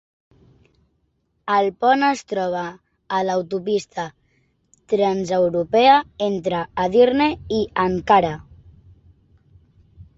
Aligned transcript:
El 1.55 1.67
pont 1.83 2.05
es 2.07 2.23
troba 2.31 2.63
a 3.17 3.19
l'autopista 3.27 4.07
transeuropea 4.95 5.99
entre 6.31 6.63
Edirne 6.87 7.27
i 7.61 7.65
Ankara. 7.89 8.33